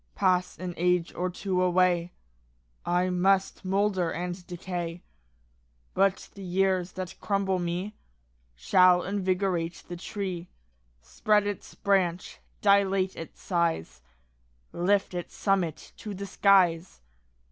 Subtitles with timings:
[0.15, 2.11] Pass an age or two away,
[2.87, 5.03] I must moulder and decay,
[5.93, 7.93] But the years that crumble me
[8.55, 10.47] Shall invigorate the tree,
[11.03, 14.01] Spread its branch, dilate its size,
[14.73, 17.01] Lift its summit to the skies.